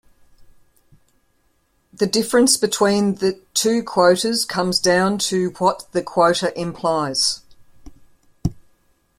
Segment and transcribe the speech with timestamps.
[1.93, 7.41] The difference between the two quotas comes down to what the quota implies.